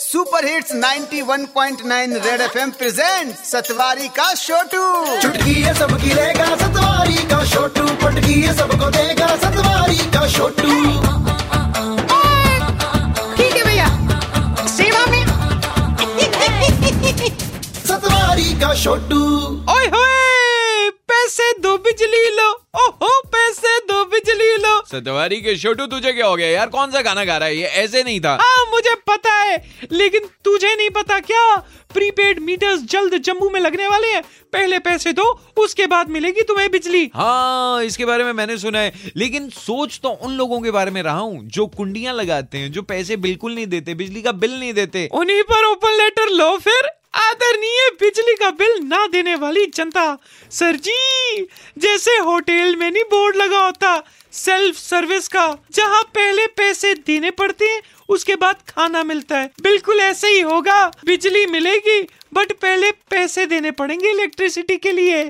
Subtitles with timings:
[0.00, 4.84] Super hits 91.9 Red FM present Satwari का छोटू
[5.22, 10.68] चुटकी है सबकी रहेगा सतवारी का छोटू पटकी है सबको देगा सतवारी का छोटू
[13.36, 13.88] ठीक है भैया।
[14.76, 15.24] सेवा में।
[17.86, 19.20] सतवारी का छोटू
[19.74, 22.50] ओए होए पैसे दो बिजली लो।
[22.84, 26.48] ओहो पैसे दो बिजली लो। सतवारी के छोटू तुझे क्या हो गया?
[26.48, 27.56] यार कौन सा गाना गा रहा है?
[27.56, 29.56] ये ऐसे नहीं था। हाँ मुझे पता है
[29.92, 31.56] लेकिन तुझे नहीं पता क्या?
[31.94, 35.24] प्रीपेड मीटर्स जल्द जम्मू में लगने वाले हैं। पहले पैसे दो
[35.56, 40.08] उसके बाद मिलेगी तुम्हें बिजली। हाँ इसके बारे में मैंने सुना है। लेकिन सोच तो
[40.08, 43.66] उन लोगों के बारे में रहा हूँ जो कुंडियाँ लगाते हैं जो पैसे बिल्कुल नहीं
[43.66, 48.50] देते बिजली का बिल नहीं देते। उन्हीं पर ओपन लेटर लो फिर। आदरणीय बिजली का
[48.50, 50.04] बिल ना देने वाली जनता।
[50.50, 51.42] सर जी
[51.78, 53.96] जैसे होटल में नहीं बोर्ड लगा होता
[54.32, 60.00] सेल्फ सर्विस का, जहाँ पहले पैसे देने पड़ते हैं, उसके बाद खाना मिलता है। बिल्कुल
[60.00, 62.00] ऐसे ही होगा, बिजली मिलेगी,
[62.34, 65.28] बट पहले पैसे देने पड़ेंगे इलेक्ट्रिसिटी के लिए।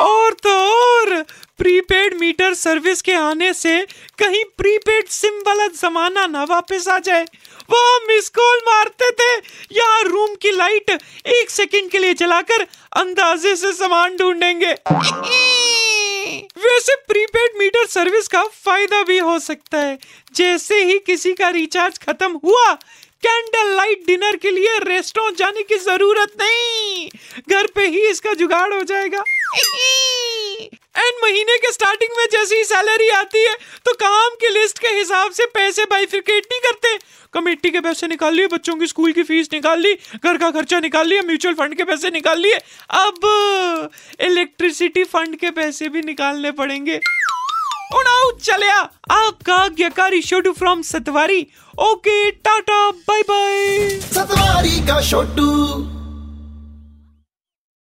[0.00, 1.22] और तो और,
[1.58, 3.86] प्रीपेड मीटर सर्विस के आने से
[4.18, 7.24] कहीं प्रीपेड सिम वाला जमाना ना वापस आ जाए।
[7.70, 9.32] वहाँ मिस कॉल मारते थे,
[9.72, 10.90] यहाँ रूम की लाइट
[11.26, 14.74] एक सेकंड के लिए जलाकर अंदाजे से सामान ढूंढेंगे।
[16.76, 19.98] वैसे प्रीपेड मीटर सर्विस का फ़ायदा भी हो सकता है।
[20.34, 22.72] जैसे ही किसी का रिचार्ज खत्म हुआ,
[23.22, 27.08] कैंडल लाइट डिनर के लिए रेस्टोरेंट जाने की ज़रूरत नहीं।
[27.50, 29.22] घर पे ही इसका जुगाड़ हो जाएगा।
[30.96, 33.54] एंड महीने के स्टार्टिंग में जैसी सैलरी आती है
[33.86, 36.96] तो काम की लिस्ट के हिसाब से पैसे बाइफिकेट नहीं करते।
[37.34, 40.80] कमेटी के पैसे निकाल लिए, बच्चों की स्कूल की फ़ीस निकाल ली, घर का खर्चा
[40.80, 42.58] निकाल लिया, म्यूचुअल फंड के पैसे निकाल लिए।
[42.98, 47.00] अब इलेक्ट्रिसिटी फंड के पैसे भी निकालने पड़ेंगे।
[47.96, 48.78] उड़ाओ चलिया
[49.10, 51.46] आपका आज्ञाकारी Chhotu from Satwari
[51.80, 55.46] okay tata bye bye Satwari का छोटू